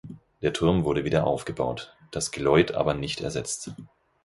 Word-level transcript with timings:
Der 0.41 0.51
Turm 0.51 0.83
wurde 0.83 1.05
wieder 1.05 1.27
aufgebaut, 1.27 1.95
das 2.09 2.31
Geläut 2.31 2.71
aber 2.71 2.95
nicht 2.95 3.21
ersetzt. 3.21 3.71